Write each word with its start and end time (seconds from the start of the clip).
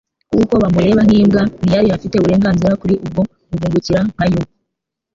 Kuko 0.29 0.53
bamureba 0.61 1.01
nk'imbwa, 1.07 1.41
ntiyari 1.63 1.87
afite 1.95 2.13
uburengarizira 2.15 2.79
kuri 2.81 2.95
ubwo 3.05 3.21
buvungukira 3.49 3.99
nka 4.09 4.25
yo? 4.33 4.41